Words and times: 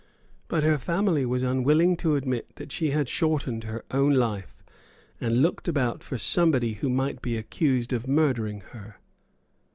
But 0.47 0.63
her 0.63 0.79
family 0.79 1.27
was 1.27 1.43
unwilling 1.43 1.95
to 1.97 2.15
admit 2.15 2.55
that 2.55 2.71
she 2.71 2.89
had 2.89 3.07
shortened 3.07 3.65
her 3.65 3.85
own 3.91 4.15
life, 4.15 4.63
and 5.19 5.43
looked 5.43 5.67
about 5.67 6.03
for 6.03 6.17
somebody 6.17 6.73
who 6.73 6.89
might 6.89 7.21
be 7.21 7.37
accused 7.37 7.93
of 7.93 8.07
murdering 8.07 8.61
her. 8.71 8.95